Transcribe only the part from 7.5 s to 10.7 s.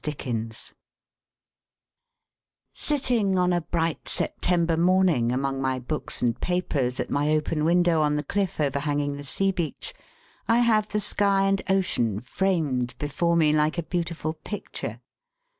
window on the cliff overhanging the sea beach, I